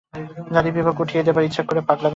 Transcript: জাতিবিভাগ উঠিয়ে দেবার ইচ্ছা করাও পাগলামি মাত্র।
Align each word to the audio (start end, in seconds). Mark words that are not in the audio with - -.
জাতিবিভাগ 0.53 0.95
উঠিয়ে 0.99 1.23
দেবার 1.23 1.43
ইচ্ছা 1.43 1.63
করাও 1.63 1.81
পাগলামি 1.81 1.89
মাত্র। 1.91 2.05